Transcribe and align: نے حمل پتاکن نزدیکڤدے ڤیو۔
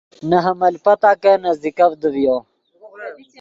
نے 0.29 0.37
حمل 0.45 0.73
پتاکن 0.83 1.37
نزدیکڤدے 1.45 2.07
ڤیو۔ 2.13 2.37